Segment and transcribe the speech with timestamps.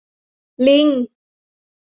[0.65, 0.87] ลิง!